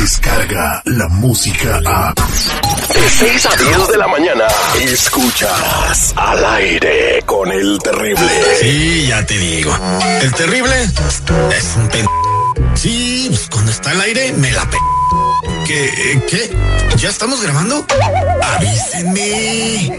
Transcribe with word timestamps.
llega 0.00 0.82
la 0.86 1.08
música 1.08 1.80
a... 1.84 2.14
De 2.14 3.08
6 3.08 3.46
a 3.46 3.56
10 3.56 3.88
de 3.88 3.98
la 3.98 4.08
mañana, 4.08 4.44
escuchas 4.82 6.14
al 6.16 6.44
aire 6.44 7.22
con 7.26 7.52
el 7.52 7.78
terrible. 7.78 8.28
Sí, 8.60 9.06
ya 9.08 9.24
te 9.26 9.36
digo. 9.36 9.76
El 10.22 10.32
terrible 10.34 10.84
es 10.84 11.76
un 11.76 11.88
pen... 11.88 12.06
Sí, 12.74 13.26
pues 13.28 13.48
cuando 13.50 13.70
está 13.70 13.90
al 13.90 14.00
aire 14.00 14.32
me 14.32 14.50
la 14.52 14.68
pe... 14.70 14.78
¿Qué? 15.66 16.22
¿Qué? 16.28 16.56
¿Ya 16.96 17.10
estamos 17.10 17.42
grabando? 17.42 17.84
Avísenme. 18.56 19.98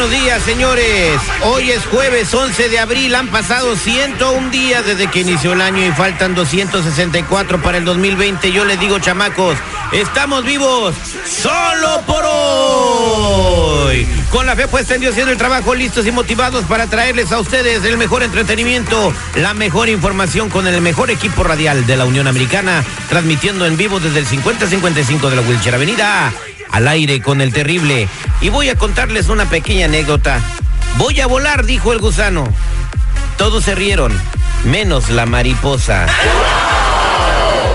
Buenos 0.00 0.18
días, 0.18 0.42
señores. 0.44 1.20
Hoy 1.42 1.70
es 1.72 1.84
jueves 1.84 2.32
11 2.32 2.70
de 2.70 2.78
abril. 2.78 3.14
Han 3.14 3.28
pasado 3.28 3.76
101 3.76 4.48
días 4.48 4.86
desde 4.86 5.08
que 5.08 5.20
inició 5.20 5.52
el 5.52 5.60
año 5.60 5.84
y 5.84 5.90
faltan 5.90 6.34
264 6.34 7.60
para 7.60 7.76
el 7.76 7.84
2020. 7.84 8.50
Yo 8.50 8.64
les 8.64 8.80
digo, 8.80 8.98
chamacos, 8.98 9.58
estamos 9.92 10.42
vivos 10.46 10.94
solo 11.26 12.00
por 12.06 12.24
hoy. 12.24 14.08
Con 14.30 14.46
la 14.46 14.56
fe 14.56 14.68
puesta 14.68 14.94
en 14.94 15.02
Dios 15.02 15.18
el 15.18 15.36
trabajo, 15.36 15.74
listos 15.74 16.06
y 16.06 16.12
motivados 16.12 16.64
para 16.64 16.86
traerles 16.86 17.30
a 17.30 17.38
ustedes 17.38 17.84
el 17.84 17.98
mejor 17.98 18.22
entretenimiento, 18.22 19.12
la 19.34 19.52
mejor 19.52 19.90
información 19.90 20.48
con 20.48 20.66
el 20.66 20.80
mejor 20.80 21.10
equipo 21.10 21.44
radial 21.44 21.86
de 21.86 21.98
la 21.98 22.06
Unión 22.06 22.26
Americana, 22.26 22.82
transmitiendo 23.10 23.66
en 23.66 23.76
vivo 23.76 24.00
desde 24.00 24.20
el 24.20 24.26
5055 24.26 25.28
de 25.28 25.36
la 25.36 25.42
Wilshire 25.42 25.76
Avenida 25.76 26.32
al 26.72 26.88
aire 26.88 27.20
con 27.20 27.40
el 27.40 27.52
terrible. 27.52 28.08
Y 28.40 28.48
voy 28.48 28.68
a 28.68 28.76
contarles 28.76 29.28
una 29.28 29.46
pequeña 29.46 29.86
anécdota. 29.86 30.40
Voy 30.96 31.20
a 31.20 31.26
volar, 31.26 31.64
dijo 31.64 31.92
el 31.92 31.98
gusano. 31.98 32.44
Todos 33.36 33.64
se 33.64 33.74
rieron, 33.74 34.12
menos 34.64 35.10
la 35.10 35.26
mariposa. 35.26 36.06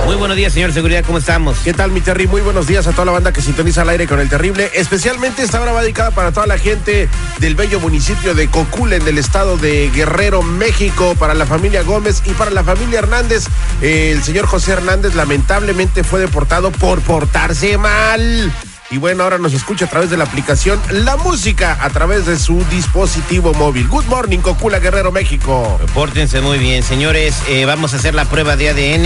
Muy 0.06 0.16
buenos 0.18 0.38
días, 0.38 0.54
señor 0.54 0.72
Seguridad, 0.72 1.04
¿cómo 1.04 1.18
estamos? 1.18 1.58
¿Qué 1.64 1.74
tal, 1.74 1.90
mi 1.90 2.00
Terry? 2.00 2.28
Muy 2.28 2.42
buenos 2.42 2.68
días 2.68 2.86
a 2.86 2.92
toda 2.92 3.06
la 3.06 3.12
banda 3.12 3.34
que 3.34 3.42
sintoniza 3.42 3.82
al 3.82 3.90
aire 3.90 4.06
con 4.06 4.20
el 4.20 4.30
terrible. 4.30 4.70
Especialmente 4.76 5.42
esta 5.42 5.60
hora 5.60 5.72
va 5.72 5.82
dedicada 5.82 6.12
para 6.12 6.32
toda 6.32 6.46
la 6.46 6.60
gente 6.60 7.10
del 7.40 7.56
bello 7.56 7.80
municipio 7.80 8.36
de 8.36 8.48
Cocula, 8.48 8.98
en 8.98 9.08
el 9.08 9.18
estado 9.18 9.58
de 9.58 9.90
Guerrero, 9.90 10.44
México, 10.44 11.16
para 11.18 11.34
la 11.34 11.48
familia 11.48 11.82
Gómez 11.82 12.22
y 12.26 12.34
para 12.34 12.52
la 12.52 12.64
familia 12.64 13.00
Hernández. 13.00 13.46
Eh, 13.82 14.12
el 14.16 14.22
señor 14.22 14.46
José 14.46 14.74
Hernández 14.74 15.16
lamentablemente 15.16 16.04
fue 16.04 16.20
deportado 16.20 16.70
por 16.70 17.02
portarse 17.02 17.80
mal. 17.80 18.54
Y 18.92 18.98
bueno, 18.98 19.24
ahora 19.24 19.38
nos 19.40 19.54
escucha 19.54 19.86
a 19.86 19.90
través 19.90 20.10
de 20.12 20.18
la 20.18 20.26
aplicación 20.26 20.80
La 20.92 21.18
Música 21.18 21.78
a 21.82 21.90
través 21.90 22.26
de 22.28 22.38
su 22.38 22.64
dispositivo 22.66 23.54
móvil. 23.54 23.88
Good 23.88 24.06
morning, 24.06 24.40
Cocula, 24.40 24.80
Guerrero, 24.80 25.12
México. 25.12 25.80
Pórtense 25.94 26.40
muy 26.42 26.60
bien, 26.60 26.84
señores. 26.84 27.42
eh, 27.50 27.66
vamos 27.66 27.94
a 27.94 27.98
hacer 27.98 28.14
la 28.14 28.26
prueba 28.26 28.56
de 28.56 28.70
ADN. 28.70 29.06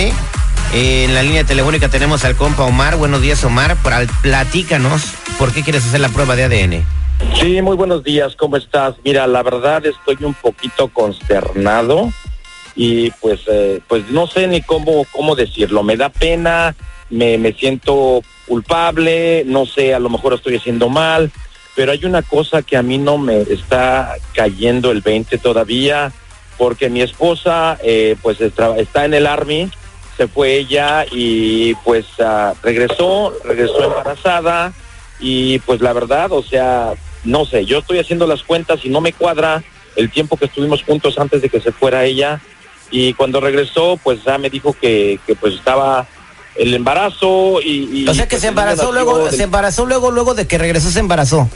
Eh, 0.73 1.05
en 1.05 1.13
la 1.15 1.23
línea 1.23 1.45
telefónica 1.45 1.87
tenemos 1.87 2.25
al 2.25 2.35
compa 2.35 2.63
Omar. 2.63 2.97
Buenos 2.97 3.21
días, 3.21 3.43
Omar. 3.45 3.77
Para- 3.77 4.05
Platícanos, 4.21 5.13
¿por 5.37 5.53
qué 5.53 5.63
quieres 5.63 5.85
hacer 5.85 6.01
la 6.01 6.09
prueba 6.09 6.35
de 6.35 6.43
ADN? 6.43 6.83
Sí, 7.39 7.61
muy 7.61 7.75
buenos 7.77 8.03
días, 8.03 8.35
¿cómo 8.35 8.57
estás? 8.57 8.95
Mira, 9.03 9.27
la 9.27 9.43
verdad 9.43 9.85
estoy 9.85 10.17
un 10.25 10.33
poquito 10.33 10.89
consternado 10.89 12.11
y 12.75 13.11
pues 13.11 13.41
eh, 13.51 13.81
pues 13.87 14.09
no 14.09 14.25
sé 14.27 14.47
ni 14.47 14.61
cómo 14.61 15.05
cómo 15.11 15.35
decirlo, 15.35 15.83
me 15.83 15.97
da 15.97 16.07
pena, 16.09 16.75
me, 17.09 17.37
me 17.37 17.51
siento 17.53 18.21
culpable, 18.49 19.43
no 19.45 19.67
sé, 19.67 19.93
a 19.93 19.99
lo 19.99 20.09
mejor 20.09 20.33
estoy 20.33 20.55
haciendo 20.55 20.89
mal, 20.89 21.31
pero 21.75 21.91
hay 21.91 22.03
una 22.03 22.23
cosa 22.23 22.63
que 22.63 22.75
a 22.75 22.81
mí 22.81 22.97
no 22.97 23.17
me 23.19 23.41
está 23.41 24.15
cayendo 24.33 24.91
el 24.91 25.01
20 25.01 25.37
todavía, 25.37 26.11
porque 26.57 26.89
mi 26.89 27.01
esposa 27.01 27.77
eh, 27.83 28.17
pues 28.21 28.41
está, 28.41 29.05
en 29.05 29.13
el 29.13 29.27
Army, 29.27 29.69
se 30.17 30.27
fue 30.27 30.55
ella 30.57 31.05
y 31.09 31.75
pues 31.85 32.05
ah, 32.19 32.53
regresó, 32.61 33.33
regresó 33.45 33.83
embarazada 33.83 34.73
y 35.19 35.59
pues 35.59 35.79
la 35.79 35.93
verdad, 35.93 36.31
o 36.31 36.43
sea, 36.43 36.93
no 37.23 37.45
sé, 37.45 37.65
yo 37.65 37.77
estoy 37.77 37.99
haciendo 37.99 38.25
las 38.27 38.43
cuentas 38.43 38.83
y 38.83 38.89
no 38.89 38.99
me 38.99 39.13
cuadra 39.13 39.63
el 39.95 40.09
tiempo 40.11 40.37
que 40.37 40.45
estuvimos 40.45 40.83
juntos 40.83 41.19
antes 41.19 41.41
de 41.41 41.49
que 41.49 41.61
se 41.61 41.71
fuera 41.71 42.03
ella 42.03 42.41
y 42.91 43.13
cuando 43.13 43.39
regresó 43.39 43.97
pues 44.03 44.23
ya 44.23 44.37
me 44.37 44.49
dijo 44.49 44.73
que, 44.73 45.19
que 45.25 45.35
pues 45.35 45.53
estaba 45.53 46.07
el 46.55 46.73
embarazo 46.73 47.61
y... 47.61 48.03
y, 48.03 48.07
O 48.07 48.13
sea 48.13 48.25
que 48.25 48.31
pues, 48.31 48.41
se 48.41 48.47
niño 48.47 48.61
embarazó 48.61 48.91
luego, 48.91 49.25
del- 49.25 49.35
se 49.35 49.43
embarazó 49.43 49.85
luego, 49.85 50.11
luego 50.11 50.33
de 50.33 50.47
que 50.47 50.57
regresó, 50.57 50.89
se 50.91 50.99
embarazó. 50.99 51.49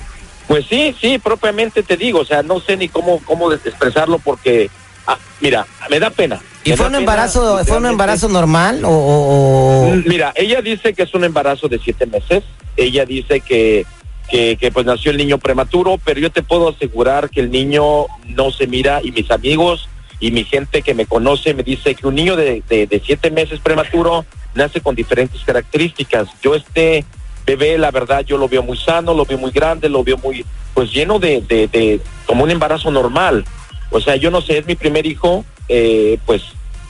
Pues 0.48 0.66
sí, 0.70 0.96
sí, 1.00 1.20
propiamente 1.20 1.84
te 1.84 1.96
digo, 1.98 2.20
o 2.20 2.26
sea, 2.26 2.44
no 2.44 2.60
sé 2.60 2.76
ni 2.78 2.90
cómo, 2.90 3.20
cómo 3.26 3.52
expresarlo 3.52 4.20
porque, 4.20 4.70
ah, 5.08 5.18
mira, 5.40 5.66
me 5.90 6.00
da 6.00 6.10
pena. 6.10 6.42
¿Y 6.66 6.72
Me 6.72 6.78
fue 6.78 6.86
un 6.86 6.92
pena, 6.94 7.00
embarazo, 7.00 7.66
fue 7.66 7.78
un 7.78 7.86
embarazo 7.88 8.28
normal 8.30 8.84
o, 8.86 8.90
o- 8.90 9.90
o- 9.90 9.96
Mm, 9.96 10.04
Mira, 10.08 10.32
ella 10.36 10.62
dice 10.62 10.94
que 10.94 11.04
es 11.04 11.14
un 11.14 11.24
embarazo 11.24 11.68
de 11.68 11.80
siete 11.80 12.06
meses. 12.06 12.44
Ella 12.78 13.06
dice 13.06 13.42
que, 13.42 13.86
que, 14.30 14.58
que, 14.58 14.72
pues 14.72 14.86
nació 14.86 15.12
el 15.12 15.18
niño 15.18 15.38
prematuro, 15.38 16.00
pero 16.04 16.20
yo 16.20 16.32
te 16.32 16.42
puedo 16.42 16.70
asegurar 16.70 17.30
que 17.30 17.42
el 17.42 17.52
niño 17.52 18.06
no 18.28 18.52
se 18.52 18.66
mira 18.68 19.02
y 19.04 19.12
mis 19.12 19.30
amigos 19.32 19.88
y 20.24 20.32
mi 20.32 20.46
gente 20.46 20.82
que 20.82 20.94
me 20.94 21.06
conoce 21.06 21.54
me 21.54 21.64
dice 21.64 21.96
que 21.96 22.08
un 22.08 22.16
niño 22.16 22.38
de, 22.38 22.64
de, 22.70 23.02
siete 23.06 23.30
meses 23.30 23.60
prematuro 23.60 24.26
nace 24.56 24.80
con 24.80 24.96
diferentes 24.96 25.42
características. 25.44 26.30
Yo 26.42 26.56
este 26.56 27.04
bebé, 27.46 27.78
la 27.78 27.92
verdad, 27.92 28.24
yo 28.24 28.38
lo 28.38 28.48
veo 28.48 28.64
muy 28.64 28.78
sano, 28.78 29.14
lo 29.14 29.26
veo 29.26 29.38
muy 29.38 29.52
grande, 29.52 29.90
lo 29.90 30.02
veo 30.02 30.18
muy, 30.18 30.46
pues 30.74 30.94
lleno 30.94 31.20
de, 31.20 31.42
de, 31.42 31.68
de 31.68 32.00
como 32.26 32.46
un 32.46 32.52
embarazo 32.52 32.90
normal. 32.90 33.44
O 33.90 34.00
sea, 34.00 34.16
yo 34.16 34.32
no 34.32 34.40
sé, 34.40 34.60
es 34.60 34.66
mi 34.66 34.76
primer 34.76 35.06
hijo, 35.06 35.44
eh, 35.68 36.18
pues 36.26 36.42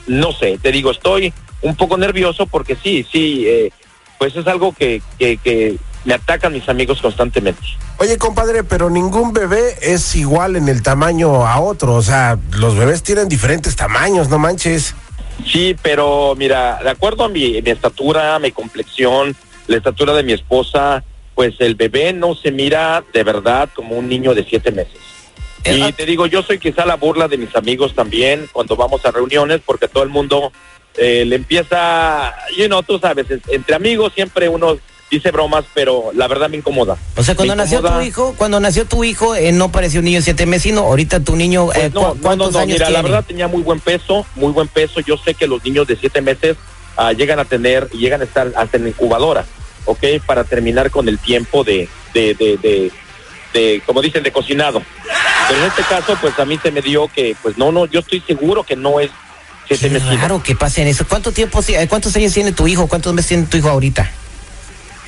no 0.06 0.32
sé, 0.32 0.60
te 0.62 0.72
digo, 0.72 0.92
estoy 0.92 1.34
un 1.64 1.76
poco 1.76 1.98
nervioso 1.98 2.46
porque 2.46 2.76
sí, 2.76 3.04
sí, 3.12 3.46
eh, 3.48 3.72
pues 4.20 4.36
es 4.36 4.46
algo 4.46 4.74
que 4.74 5.02
me 6.06 6.14
atacan 6.14 6.54
mis 6.54 6.68
amigos 6.70 7.02
constantemente. 7.02 7.62
Oye, 7.98 8.18
compadre, 8.18 8.64
pero 8.64 8.90
ningún 8.90 9.32
bebé 9.34 9.76
es 9.82 10.16
igual 10.16 10.56
en 10.56 10.68
el 10.68 10.82
tamaño 10.84 11.46
a 11.48 11.60
otro. 11.62 11.94
O 11.96 12.02
sea, 12.02 12.38
los 12.52 12.76
bebés 12.76 13.04
tienen 13.04 13.30
diferentes 13.30 13.76
tamaños, 13.76 14.30
no 14.30 14.38
manches. 14.40 14.96
Sí, 15.50 15.76
pero 15.82 16.36
mira, 16.38 16.80
de 16.84 16.90
acuerdo 16.90 17.24
a 17.24 17.30
mi, 17.30 17.62
mi 17.62 17.70
estatura, 17.72 18.38
mi 18.40 18.52
complexión, 18.52 19.36
la 19.68 19.78
estatura 19.78 20.14
de 20.14 20.24
mi 20.24 20.34
esposa, 20.34 21.04
pues 21.36 21.56
el 21.60 21.76
bebé 21.76 22.14
no 22.14 22.36
se 22.36 22.52
mira 22.52 23.04
de 23.14 23.24
verdad 23.24 23.70
como 23.74 23.96
un 23.98 24.08
niño 24.10 24.34
de 24.36 24.44
siete 24.44 24.72
meses. 24.72 24.98
Y 25.66 25.94
te 25.94 26.06
digo, 26.06 26.26
yo 26.28 26.44
soy 26.44 26.60
quizá 26.60 26.86
la 26.86 26.98
burla 26.98 27.30
de 27.30 27.38
mis 27.38 27.56
amigos 27.56 27.96
también 27.96 28.50
cuando 28.52 28.76
vamos 28.76 29.06
a 29.06 29.12
reuniones, 29.12 29.62
porque 29.66 29.88
todo 29.88 30.04
el 30.04 30.10
mundo 30.10 30.52
eh, 30.98 31.24
le 31.26 31.38
empieza, 31.38 32.36
you 32.58 32.66
know, 32.68 32.84
tú 32.84 33.00
sabes, 33.00 33.32
es- 33.32 33.40
entre 33.48 33.74
amigos 33.76 34.12
siempre 34.14 34.50
uno 34.50 34.78
dice 35.14 35.32
bromas, 35.32 35.66
pero 35.74 36.12
la 36.14 36.28
verdad 36.28 36.50
me 36.50 36.58
incomoda. 36.58 36.98
O 37.16 37.24
sea, 37.24 37.36
cuando 37.36 37.56
Me 37.56 37.64
nació 37.64 37.82
tu 37.82 38.02
hijo, 38.02 38.34
cuando 38.38 38.60
nació 38.60 38.86
tu 38.86 39.04
hijo, 39.04 39.36
eh, 39.36 39.52
no 39.52 39.72
parecía 39.72 40.00
un 40.00 40.06
niño 40.06 40.20
de 40.20 40.24
siete 40.24 40.46
meses, 40.46 40.64
sino 40.64 40.82
ahorita 40.82 41.20
tu 41.22 41.36
niño, 41.36 41.72
eh, 41.74 41.90
Pues 41.92 41.94
no, 41.94 42.00
¿cu- 42.02 42.08
no, 42.08 42.14
no, 42.16 42.22
¿cuántos 42.22 42.56
años 42.56 42.74
mira, 42.80 42.90
la 42.90 43.02
verdad 43.02 43.24
tenía 43.26 43.48
muy 43.48 43.62
buen 43.62 43.80
peso, 43.80 44.26
muy 44.36 44.52
buen 44.52 44.68
peso. 44.68 45.00
Yo 45.02 45.18
sé 45.18 45.34
que 45.34 45.48
los 45.48 45.64
niños 45.64 45.88
de 45.88 45.96
siete 45.96 46.22
meses 46.22 46.58
ah, 46.98 47.12
llegan 47.14 47.40
a 47.40 47.46
tener, 47.46 47.90
llegan 47.92 48.22
a 48.22 48.24
estar 48.26 48.52
hasta 48.56 48.78
en 48.78 48.84
la 48.84 48.90
incubadora, 48.90 49.46
¿ok? 49.86 50.04
Para 50.26 50.44
terminar 50.44 50.92
con 50.92 51.08
el 51.08 51.18
tiempo 51.20 51.64
de, 51.64 51.88
de, 52.14 52.34
de, 52.36 52.58
de, 52.58 52.92
de, 53.54 53.82
como 53.86 54.02
dicen, 54.02 54.24
de 54.24 54.32
cocinado. 54.32 54.82
Pero 55.48 55.60
en 55.60 55.66
este 55.68 55.84
caso, 55.84 56.18
pues 56.22 56.38
a 56.40 56.46
mí 56.46 56.58
se 56.62 56.72
me 56.72 56.82
dio 56.82 57.08
que, 57.08 57.36
pues 57.42 57.58
no, 57.58 57.72
no, 57.72 57.86
yo 57.86 58.00
estoy 58.00 58.22
seguro 58.22 58.64
que 58.64 58.76
no 58.76 59.00
es 59.00 59.12
siete 59.68 59.88
Qué 59.90 59.94
meses. 59.94 60.20
raro 60.22 60.42
que 60.42 60.56
pasen 60.56 60.88
eso. 60.88 61.06
¿Cuánto 61.08 61.32
tiempo, 61.32 61.62
eh, 61.68 61.88
cuántos 61.88 62.16
años 62.16 62.34
tiene 62.34 62.52
tu 62.52 62.68
hijo? 62.68 62.88
¿Cuántos 62.88 63.14
meses 63.14 63.30
tiene 63.30 63.46
tu 63.48 63.58
hijo 63.58 63.70
ahorita? 63.70 64.10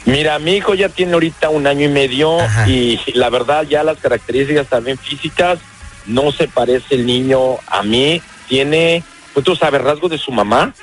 Mira, 0.05 0.37
mi 0.39 0.53
hijo 0.53 0.75
ya 0.75 0.89
tiene 0.89 1.13
ahorita 1.13 1.49
un 1.49 1.65
año 1.67 1.85
y 1.85 1.89
medio 1.89 2.39
Ajá. 2.39 2.67
y 2.69 2.99
la 3.13 3.29
verdad 3.29 3.63
ya 3.63 3.83
las 3.83 3.97
características 3.97 4.67
también 4.67 4.97
físicas 4.97 5.59
no 6.05 6.31
se 6.31 6.47
parece 6.47 6.95
el 6.95 7.05
niño 7.05 7.57
a 7.67 7.83
mí. 7.83 8.21
Tiene, 8.47 9.03
pues 9.33 9.43
tú 9.43 9.55
sabes, 9.55 9.81
rasgos 9.81 10.11
de 10.11 10.17
su 10.17 10.31
mamá, 10.31 10.73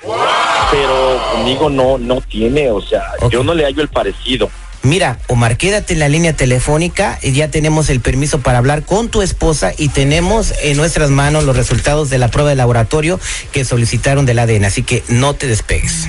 pero 0.70 1.22
conmigo 1.32 1.70
no, 1.70 1.98
no 1.98 2.20
tiene, 2.20 2.70
o 2.70 2.80
sea, 2.80 3.04
yo 3.30 3.44
no 3.44 3.54
le 3.54 3.64
hallo 3.64 3.82
el 3.82 3.88
parecido. 3.88 4.50
Mira, 4.84 5.20
Omar, 5.28 5.56
quédate 5.56 5.92
en 5.92 6.00
la 6.00 6.08
línea 6.08 6.32
telefónica 6.32 7.16
y 7.22 7.30
ya 7.30 7.48
tenemos 7.48 7.88
el 7.88 8.00
permiso 8.00 8.40
para 8.40 8.58
hablar 8.58 8.82
con 8.82 9.08
tu 9.10 9.22
esposa 9.22 9.72
y 9.78 9.90
tenemos 9.90 10.52
en 10.60 10.76
nuestras 10.76 11.10
manos 11.10 11.44
los 11.44 11.56
resultados 11.56 12.10
de 12.10 12.18
la 12.18 12.28
prueba 12.28 12.50
de 12.50 12.56
laboratorio 12.56 13.20
que 13.52 13.64
solicitaron 13.64 14.26
del 14.26 14.40
ADN, 14.40 14.64
así 14.64 14.82
que 14.82 15.04
no 15.06 15.34
te 15.34 15.46
despegues. 15.46 16.08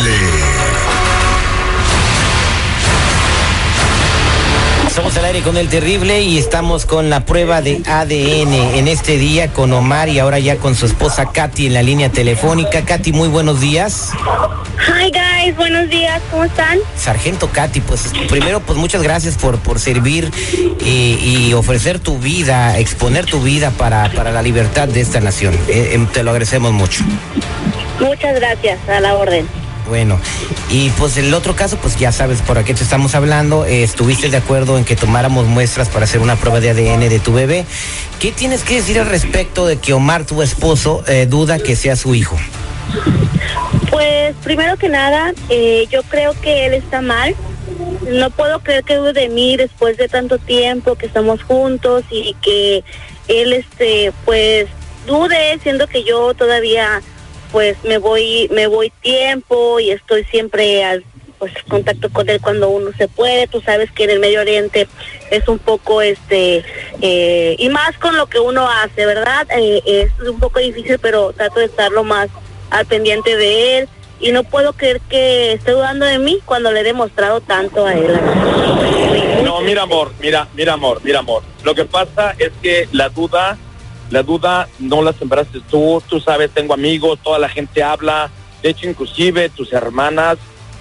Aire 5.31 5.43
con 5.43 5.55
el 5.55 5.69
terrible 5.69 6.23
y 6.23 6.37
estamos 6.37 6.85
con 6.85 7.09
la 7.09 7.23
prueba 7.23 7.61
de 7.61 7.81
ADN 7.85 8.53
en 8.75 8.87
este 8.89 9.17
día 9.17 9.53
con 9.53 9.71
Omar 9.71 10.09
y 10.09 10.19
ahora 10.19 10.39
ya 10.39 10.57
con 10.57 10.75
su 10.75 10.85
esposa 10.85 11.31
Katy 11.31 11.67
en 11.67 11.73
la 11.73 11.83
línea 11.83 12.09
telefónica. 12.09 12.81
Katy, 12.81 13.13
muy 13.13 13.29
buenos 13.29 13.61
días. 13.61 14.09
Hi 14.87 15.09
guys, 15.09 15.55
buenos 15.55 15.89
días, 15.89 16.21
¿cómo 16.31 16.43
están? 16.43 16.79
Sargento 16.97 17.49
Katy, 17.49 17.79
pues 17.79 18.11
primero 18.29 18.59
pues 18.59 18.77
muchas 18.77 19.03
gracias 19.03 19.37
por, 19.37 19.57
por 19.59 19.79
servir 19.79 20.29
eh, 20.81 21.17
y 21.23 21.53
ofrecer 21.53 21.99
tu 21.99 22.17
vida, 22.17 22.77
exponer 22.77 23.25
tu 23.25 23.41
vida 23.41 23.71
para, 23.71 24.11
para 24.11 24.31
la 24.33 24.41
libertad 24.41 24.89
de 24.89 24.99
esta 24.99 25.21
nación. 25.21 25.57
Eh, 25.69 25.91
em, 25.93 26.07
te 26.07 26.23
lo 26.23 26.31
agradecemos 26.31 26.73
mucho. 26.73 27.05
Muchas 28.01 28.35
gracias, 28.35 28.79
a 28.89 28.99
la 28.99 29.15
orden. 29.15 29.60
Bueno, 29.87 30.19
y 30.69 30.89
pues 30.91 31.17
el 31.17 31.33
otro 31.33 31.55
caso, 31.55 31.77
pues 31.77 31.97
ya 31.97 32.11
sabes 32.11 32.41
por 32.41 32.63
qué 32.63 32.73
te 32.73 32.83
estamos 32.83 33.15
hablando. 33.15 33.65
eh, 33.65 33.83
estuviste 33.83 34.29
de 34.29 34.37
acuerdo 34.37 34.77
en 34.77 34.85
que 34.85 34.95
tomáramos 34.95 35.45
muestras 35.47 35.89
para 35.89 36.05
hacer 36.05 36.21
una 36.21 36.35
prueba 36.35 36.59
de 36.59 36.69
ADN 36.69 37.09
de 37.09 37.19
tu 37.19 37.33
bebé. 37.33 37.65
¿Qué 38.19 38.31
tienes 38.31 38.63
que 38.63 38.75
decir 38.75 38.99
al 38.99 39.07
respecto 39.07 39.65
de 39.65 39.77
que 39.77 39.93
Omar, 39.93 40.25
tu 40.25 40.41
esposo, 40.41 41.03
eh, 41.07 41.25
duda 41.25 41.59
que 41.59 41.75
sea 41.75 41.95
su 41.95 42.15
hijo? 42.15 42.37
Pues 43.89 44.35
primero 44.43 44.77
que 44.77 44.89
nada, 44.89 45.33
eh, 45.49 45.87
yo 45.91 46.03
creo 46.03 46.33
que 46.39 46.65
él 46.67 46.73
está 46.73 47.01
mal. 47.01 47.35
No 48.09 48.29
puedo 48.29 48.59
creer 48.59 48.83
que 48.83 48.95
dude 48.95 49.13
de 49.13 49.29
mí 49.29 49.57
después 49.57 49.97
de 49.97 50.07
tanto 50.07 50.37
tiempo 50.37 50.95
que 50.95 51.05
estamos 51.05 51.43
juntos 51.43 52.03
y 52.09 52.35
que 52.41 52.83
él, 53.27 53.53
este, 53.53 54.11
pues 54.25 54.67
dude, 55.07 55.59
siendo 55.63 55.87
que 55.87 56.03
yo 56.03 56.33
todavía, 56.33 57.01
pues 57.51 57.77
me 57.83 57.97
voy, 57.97 58.49
me 58.51 58.67
voy 58.67 58.91
tiempo 59.01 59.79
y 59.79 59.91
estoy 59.91 60.23
siempre 60.25 60.83
al 60.83 61.03
pues 61.37 61.53
contacto 61.67 62.11
con 62.11 62.29
él 62.29 62.39
cuando 62.39 62.69
uno 62.69 62.91
se 62.97 63.07
puede. 63.07 63.47
Tú 63.47 63.61
sabes 63.61 63.91
que 63.91 64.03
en 64.03 64.11
el 64.11 64.19
Medio 64.19 64.41
Oriente 64.41 64.87
es 65.31 65.47
un 65.47 65.57
poco, 65.57 66.01
este, 66.03 66.63
eh, 67.01 67.55
y 67.57 67.69
más 67.69 67.97
con 67.97 68.15
lo 68.15 68.27
que 68.27 68.39
uno 68.39 68.69
hace, 68.69 69.07
¿verdad? 69.07 69.47
Eh, 69.57 69.81
es 69.85 70.27
un 70.27 70.39
poco 70.39 70.59
difícil, 70.59 70.99
pero 70.99 71.33
trato 71.33 71.59
de 71.59 71.65
estar 71.65 71.91
lo 71.91 72.03
más 72.03 72.29
al 72.69 72.85
pendiente 72.85 73.35
de 73.35 73.79
él 73.79 73.89
y 74.19 74.31
no 74.31 74.43
puedo 74.43 74.73
creer 74.73 75.01
que 75.09 75.53
esté 75.53 75.71
dudando 75.71 76.05
de 76.05 76.19
mí 76.19 76.39
cuando 76.45 76.71
le 76.71 76.81
he 76.81 76.83
demostrado 76.83 77.41
tanto 77.41 77.85
a 77.87 77.93
él. 77.93 78.19
No, 79.43 79.61
mira 79.61 79.81
amor, 79.81 80.11
mira, 80.19 80.47
mira 80.53 80.73
amor, 80.73 81.01
mira 81.03 81.19
amor. 81.19 81.41
Lo 81.63 81.73
que 81.73 81.85
pasa 81.85 82.35
es 82.37 82.51
que 82.61 82.87
la 82.91 83.09
duda, 83.09 83.57
la 84.11 84.23
duda 84.23 84.67
no 84.79 85.01
la 85.01 85.13
sembraste 85.13 85.59
tú, 85.69 86.01
tú 86.07 86.19
sabes, 86.19 86.51
tengo 86.51 86.73
amigos, 86.73 87.19
toda 87.23 87.39
la 87.39 87.49
gente 87.49 87.81
habla, 87.81 88.29
de 88.61 88.69
hecho 88.69 88.87
inclusive 88.87 89.49
tus 89.49 89.73
hermanas 89.73 90.37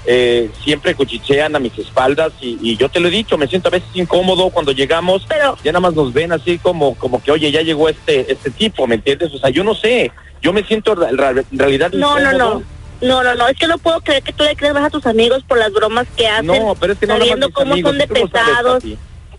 eh, 0.07 0.51
siempre 0.65 0.95
cuchichean 0.95 1.55
a 1.55 1.59
mis 1.59 1.77
espaldas 1.79 2.33
y, 2.41 2.59
y 2.63 2.77
yo 2.77 2.89
te 2.89 3.01
lo 3.01 3.09
he 3.09 3.11
dicho, 3.11 3.37
me 3.39 3.47
siento 3.47 3.69
a 3.69 3.73
veces 3.73 3.89
incómodo 3.95 4.51
cuando 4.51 4.73
llegamos, 4.73 5.25
Pero- 5.29 5.57
ya 5.63 5.73
nada 5.73 5.81
más 5.81 5.95
nos 5.95 6.13
ven 6.13 6.33
así 6.33 6.59
como, 6.59 6.95
como 6.97 7.23
que 7.23 7.31
oye, 7.31 7.51
ya 7.53 7.63
llegó 7.63 7.89
este, 7.89 8.31
este 8.33 8.51
tipo, 8.51 8.87
¿me 8.87 8.97
entiendes? 8.97 9.33
O 9.35 9.39
sea, 9.39 9.51
yo 9.51 9.63
no 9.63 9.75
sé, 9.75 10.11
yo 10.43 10.53
me 10.53 10.63
siento 10.65 10.93
en 11.07 11.19
realidad 11.59 11.93
No, 11.93 12.19
no, 12.19 12.33
incómodo. 12.33 12.61
no. 12.61 12.81
No, 13.03 13.23
no, 13.23 13.35
no, 13.35 13.49
es 13.49 13.57
que 13.57 13.67
no 13.67 13.79
puedo 13.79 13.99
creer 14.03 14.23
que 14.23 14.35
tú 14.35 14.45
le 14.45 14.55
creas 14.57 14.77
a 14.77 14.91
tus 14.91 15.07
amigos 15.07 15.43
por 15.49 15.57
las 15.57 15.73
bromas 15.73 16.07
que 16.19 16.29
hacen, 16.29 16.47
No, 16.49 16.75
pero 16.79 16.93
es 16.93 16.99
que 16.99 17.07
no 17.07 17.17
sabiendo 17.17 17.51
cómo 17.51 17.73
amigos, 17.73 17.93
son 17.93 17.99
de 17.99 18.07
sabes, 18.07 18.23
pesados. 18.31 18.85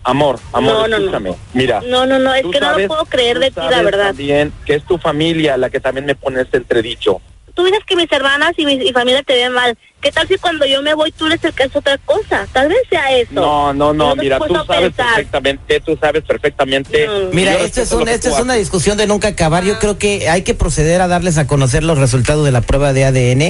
Amor, 0.04 0.38
amor, 0.52 0.72
No, 0.72 0.80
no, 0.80 0.88
no. 0.88 0.96
escúchame. 0.96 1.34
Mira. 1.54 1.80
No, 1.86 2.06
no, 2.06 2.18
no, 2.18 2.34
es 2.34 2.44
que 2.44 2.60
no 2.60 2.76
lo 2.78 2.88
puedo 2.88 3.04
creer 3.06 3.38
de 3.38 3.50
ti, 3.50 3.60
la 3.70 3.82
verdad. 3.82 4.06
También 4.08 4.52
que 4.64 4.74
es 4.74 4.84
tu 4.84 4.98
familia 4.98 5.56
la 5.56 5.70
que 5.70 5.78
también 5.80 6.06
me 6.06 6.14
pone 6.14 6.40
este 6.40 6.56
entredicho. 6.56 7.20
Tú 7.54 7.64
dices 7.64 7.80
que 7.86 7.96
mis 7.96 8.10
hermanas 8.10 8.52
y 8.56 8.64
mi 8.64 8.74
y 8.74 8.92
familia 8.92 9.22
te 9.22 9.34
ven 9.34 9.52
mal. 9.52 9.76
¿Qué 10.00 10.10
tal 10.10 10.26
si 10.26 10.36
cuando 10.36 10.66
yo 10.66 10.82
me 10.82 10.94
voy 10.94 11.12
tú 11.12 11.28
les 11.28 11.38
acercas 11.38 11.68
otra 11.76 11.96
cosa? 11.98 12.46
Tal 12.52 12.68
vez 12.68 12.78
sea 12.90 13.16
eso. 13.16 13.30
No, 13.34 13.72
no, 13.72 13.92
no, 13.92 14.16
mira, 14.16 14.38
tú 14.40 14.52
sabes 14.52 14.88
pensar. 14.88 15.06
perfectamente, 15.14 15.80
tú 15.80 15.96
sabes 16.00 16.24
perfectamente. 16.24 17.06
Mm. 17.06 17.34
Mira, 17.36 17.52
Yo 17.52 17.64
esto 17.64 17.82
es, 17.82 17.92
un- 17.92 18.04
tú 18.04 18.10
es 18.10 18.40
una 18.40 18.54
discusión 18.54 18.96
de 18.96 19.06
nunca 19.06 19.28
acabar. 19.28 19.64
Yo 19.64 19.78
creo 19.78 19.98
que 19.98 20.28
hay 20.28 20.42
que 20.42 20.54
proceder 20.54 21.00
a 21.02 21.08
darles 21.08 21.38
a 21.38 21.46
conocer 21.46 21.84
los 21.84 21.98
resultados 21.98 22.44
de 22.44 22.50
la 22.50 22.62
prueba 22.62 22.92
de 22.92 23.04
ADN. 23.04 23.42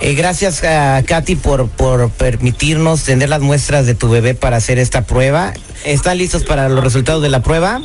Eh, 0.00 0.14
gracias 0.14 0.62
a 0.62 1.02
Katy 1.04 1.34
por, 1.36 1.68
por 1.68 2.10
permitirnos 2.10 3.02
tener 3.04 3.28
las 3.28 3.40
muestras 3.40 3.86
de 3.86 3.94
tu 3.96 4.08
bebé 4.08 4.34
para 4.34 4.58
hacer 4.58 4.78
esta 4.78 5.02
prueba. 5.04 5.52
¿Están 5.84 6.18
listos 6.18 6.44
para 6.44 6.68
los 6.68 6.84
resultados 6.84 7.22
de 7.22 7.28
la 7.30 7.42
prueba? 7.42 7.80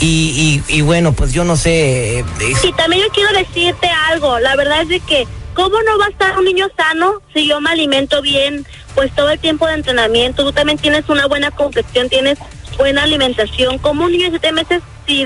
y, 0.00 0.62
y, 0.68 0.74
y 0.78 0.80
bueno, 0.80 1.12
pues 1.12 1.32
yo 1.32 1.44
no 1.44 1.56
sé. 1.56 2.20
eh, 2.20 2.24
Y 2.64 2.72
también 2.72 3.02
yo 3.02 3.08
quiero 3.12 3.32
decirte 3.36 3.88
algo. 4.10 4.38
La 4.38 4.56
verdad 4.56 4.80
es 4.82 4.88
de 4.88 5.00
que, 5.00 5.26
¿cómo 5.56 5.82
no 5.82 5.98
va 5.98 6.06
a 6.06 6.10
estar 6.10 6.38
un 6.38 6.44
niño 6.44 6.68
sano 6.76 7.20
si 7.34 7.48
yo 7.48 7.60
me 7.60 7.70
alimento 7.70 8.22
bien? 8.22 8.64
Pues 8.94 9.12
todo 9.16 9.30
el 9.30 9.38
tiempo 9.40 9.66
de 9.66 9.74
entrenamiento. 9.74 10.44
Tú 10.44 10.52
también 10.52 10.78
tienes 10.78 11.08
una 11.08 11.26
buena 11.26 11.50
complexión, 11.50 12.08
tienes 12.08 12.38
buena 12.76 13.02
alimentación. 13.02 13.78
¿Cómo 13.78 14.04
un 14.04 14.12
niño 14.12 14.24
de 14.24 14.30
siete 14.30 14.52
meses, 14.52 14.82
si 15.06 15.24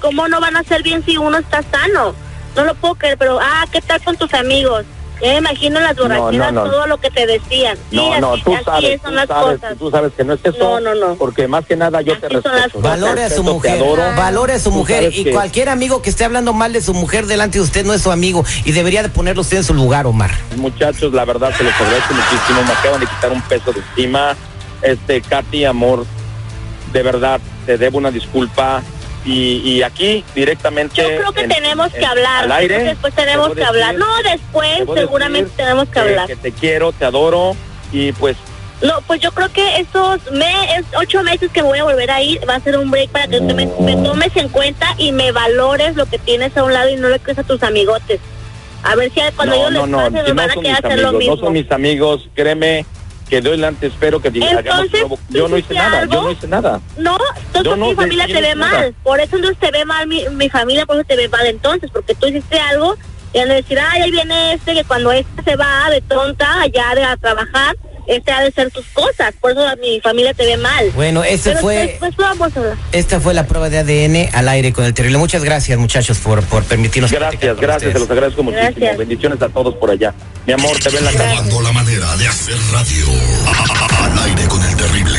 cómo 0.00 0.28
no 0.28 0.40
van 0.40 0.56
a 0.56 0.64
ser 0.64 0.82
bien 0.82 1.02
si 1.04 1.16
uno 1.16 1.38
está 1.38 1.62
sano? 1.62 2.14
No 2.56 2.64
lo 2.64 2.74
puedo 2.74 2.96
creer, 2.96 3.16
pero, 3.16 3.38
ah, 3.40 3.64
¿qué 3.70 3.80
tal 3.80 4.02
con 4.02 4.16
tus 4.16 4.34
amigos? 4.34 4.84
Ya 5.20 5.28
me 5.32 5.38
imagino 5.38 5.80
las 5.80 5.96
borracheras, 5.96 6.52
no, 6.52 6.64
no. 6.64 6.70
todo 6.70 6.86
lo 6.86 6.98
que 6.98 7.10
te 7.10 7.26
decían. 7.26 7.76
Sí, 7.90 7.96
No, 7.96 8.20
no, 8.20 8.32
así, 8.34 8.42
tú 8.44 8.54
así 8.54 8.64
sabes, 8.64 9.00
son 9.02 9.10
tú 9.10 9.16
las 9.16 9.28
sabes, 9.28 9.58
cosas. 9.60 9.78
tú 9.78 9.90
sabes 9.90 10.12
que 10.16 10.24
no 10.24 10.32
es 10.34 10.40
eso. 10.44 10.56
No, 10.58 10.80
no, 10.80 10.94
no. 10.94 11.14
Porque 11.16 11.48
más 11.48 11.66
que 11.66 11.76
nada 11.76 12.00
yo 12.02 12.16
te 12.18 12.26
Así 12.26 12.34
son 12.42 12.52
respeto. 12.52 12.80
Valore 12.80 13.24
a 13.24 13.30
su 13.30 13.42
mujer, 13.42 13.82
valore 14.16 14.52
a 14.54 14.58
su 14.60 14.70
mujer 14.70 15.12
y 15.12 15.24
que- 15.24 15.32
cualquier 15.32 15.68
amigo 15.70 16.02
que 16.02 16.10
esté 16.10 16.24
hablando 16.24 16.52
mal 16.52 16.72
de 16.72 16.80
su 16.80 16.94
mujer 16.94 17.26
delante 17.26 17.58
de 17.58 17.64
usted 17.64 17.84
no 17.84 17.94
es 17.94 18.02
su 18.02 18.10
amigo 18.12 18.44
y 18.64 18.72
debería 18.72 19.02
de 19.02 19.08
ponerlo 19.08 19.42
usted 19.42 19.56
en 19.58 19.64
su 19.64 19.74
lugar, 19.74 20.06
Omar. 20.06 20.30
Muchachos, 20.56 21.12
la 21.12 21.24
verdad 21.24 21.52
se 21.56 21.64
los 21.64 21.72
agradezco 21.74 22.14
muchísimo. 22.14 22.62
Me 22.64 22.72
acaban 22.72 23.00
de 23.00 23.06
quitar 23.06 23.32
un 23.32 23.42
peso 23.42 23.72
de 23.72 23.80
encima. 23.80 24.36
Este, 24.82 25.20
Katy, 25.20 25.64
amor, 25.64 26.06
de 26.92 27.02
verdad, 27.02 27.40
te 27.66 27.76
debo 27.76 27.98
una 27.98 28.10
disculpa. 28.12 28.82
Y, 29.28 29.60
y 29.72 29.82
aquí 29.82 30.24
directamente. 30.34 31.02
Yo 31.02 31.06
creo 31.08 31.32
que 31.32 31.42
en- 31.42 31.48
tenemos 31.50 31.92
en- 31.92 32.00
que 32.00 32.06
hablar. 32.06 32.44
Al 32.44 32.52
aire. 32.52 32.74
Yo 32.74 32.80
que 32.80 32.88
Después 32.88 33.14
tenemos 33.14 33.48
te 33.50 33.54
que 33.56 33.64
hablar. 33.64 33.94
decir- 33.94 34.06
No, 34.06 34.30
después 34.30 34.78
seguramente 34.94 35.50
tenemos 35.56 35.88
que 35.88 35.98
hablar. 35.98 36.26
Que 36.26 36.36
te 36.36 36.52
quiero, 36.52 36.92
te 36.92 37.04
adoro. 37.04 37.54
Y 37.92 38.12
pues 38.12 38.36
No, 38.80 38.94
pues 39.06 39.20
yo 39.20 39.32
creo 39.32 39.50
que 39.52 39.80
estos 39.80 40.20
me, 40.30 40.76
es 40.76 40.84
ocho 40.96 41.22
meses 41.24 41.50
que 41.52 41.62
voy 41.62 41.78
a 41.80 41.84
volver 41.84 42.10
a 42.12 42.22
ir 42.22 42.40
va 42.48 42.54
a 42.54 42.60
ser 42.60 42.78
un 42.78 42.90
break 42.92 43.10
para 43.10 43.26
que 43.26 43.40
me, 43.40 43.66
me 43.80 43.96
tomes 43.96 44.36
en 44.36 44.48
cuenta 44.50 44.94
y 44.98 45.10
me 45.10 45.32
valores 45.32 45.96
lo 45.96 46.06
que 46.06 46.16
tienes 46.18 46.56
a 46.56 46.62
un 46.62 46.72
lado 46.72 46.88
y 46.88 46.94
no 46.96 47.08
le 47.08 47.18
crees 47.18 47.38
a 47.38 47.42
tus 47.42 47.60
amigotes. 47.64 48.20
A 48.84 48.94
ver 48.94 49.10
si 49.12 49.20
cuando 49.34 49.56
no, 49.56 49.60
ellos 49.62 49.72
no, 49.72 49.80
les 49.80 49.90
no, 49.90 49.96
pase 49.98 50.10
no 50.12 50.34
van 50.36 50.50
a 50.50 50.54
mis 50.62 50.72
hacer 50.84 50.98
lo 51.00 51.12
mismo. 51.12 51.34
no 51.34 51.40
son 51.42 51.52
mis 51.54 51.70
amigos, 51.72 52.28
créeme 52.34 52.86
que 53.28 53.40
doy 53.40 53.52
delante, 53.56 53.88
espero 53.88 54.22
que 54.22 54.30
diga- 54.32 54.46
hagamos 54.58 54.84
Entonces, 54.86 55.00
nuevo- 55.00 55.16
¿tú 55.28 55.34
Yo 55.36 55.48
no 55.48 55.58
hice 55.58 55.74
nada, 55.74 55.96
yo 55.96 56.02
algo? 56.02 56.22
no 56.22 56.30
hice 56.30 56.46
nada. 56.46 56.80
No, 56.96 57.18
entonces 57.58 57.78
no, 57.80 57.88
mi 57.88 57.94
familia 57.94 58.26
te 58.26 58.32
no 58.34 58.40
ve 58.40 58.54
nada. 58.54 58.78
mal. 58.80 58.94
Por 59.02 59.20
eso 59.20 59.36
entonces 59.36 59.58
te 59.58 59.70
ve 59.70 59.84
mal 59.84 60.06
mi, 60.06 60.28
mi 60.30 60.48
familia, 60.48 60.86
por 60.86 60.96
eso 60.96 61.04
te 61.06 61.16
ve 61.16 61.28
mal 61.28 61.46
entonces, 61.46 61.90
porque 61.92 62.14
tú 62.14 62.26
hiciste 62.26 62.58
algo 62.58 62.96
y 63.32 63.38
van 63.38 63.50
a 63.50 63.54
decir, 63.54 63.78
ay, 63.78 64.02
ahí 64.02 64.10
viene 64.10 64.54
este, 64.54 64.74
que 64.74 64.84
cuando 64.84 65.12
este 65.12 65.42
se 65.42 65.56
va 65.56 65.90
de 65.90 66.00
tonta 66.00 66.62
allá 66.62 66.94
de 66.94 67.04
a 67.04 67.16
trabajar, 67.16 67.76
este 68.06 68.32
ha 68.32 68.40
de 68.42 68.50
ser 68.52 68.70
tus 68.70 68.86
cosas. 68.86 69.34
Por 69.38 69.50
eso 69.50 69.60
mi 69.82 70.00
familia 70.00 70.32
te 70.32 70.46
ve 70.46 70.56
mal. 70.56 70.90
Bueno, 70.94 71.22
Pero 71.44 71.60
fue, 71.60 71.76
después 71.76 72.16
vamos 72.16 72.56
a 72.56 72.74
esta 72.92 73.20
fue 73.20 73.34
la 73.34 73.46
prueba 73.46 73.68
de 73.68 73.78
ADN 73.80 74.34
al 74.34 74.48
aire 74.48 74.72
con 74.72 74.86
el 74.86 74.94
terrible. 74.94 75.18
Muchas 75.18 75.44
gracias, 75.44 75.78
muchachos, 75.78 76.16
por, 76.18 76.42
por 76.44 76.64
permitirnos 76.64 77.12
Gracias, 77.12 77.56
gracias, 77.60 77.80
te 77.82 77.88
ustedes. 77.88 78.00
los 78.00 78.10
agradezco 78.10 78.42
muchísimo. 78.42 78.70
Gracias. 78.70 78.96
Bendiciones 78.96 79.42
a 79.42 79.48
todos 79.50 79.74
por 79.74 79.90
allá. 79.90 80.14
Mi 80.46 80.54
amor, 80.54 80.78
te 80.78 80.88
ven 80.88 81.04
la 81.04 81.12
cara. 81.12 81.34
La 81.62 81.72
manera 81.72 82.16
de 82.16 82.28
hacer 82.28 82.56
radio. 82.72 83.04
Al 84.02 84.18
aire 84.24 84.48
con 84.48 84.64
el 84.64 84.74
terrible. 84.74 85.18